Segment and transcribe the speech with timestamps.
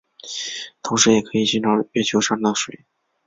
[0.81, 2.85] 同时也可以寻找月球上的水。